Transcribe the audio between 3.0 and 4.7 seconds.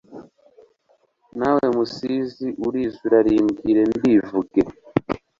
urarimbwire ndivuge.